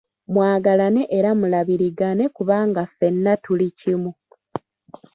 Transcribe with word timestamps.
Mwagalane 0.33 1.03
era 1.17 1.29
mulabirigane 1.39 2.23
kubanga 2.35 2.81
ffenna 2.89 3.33
tuli 3.43 3.67
kimu. 3.79 4.11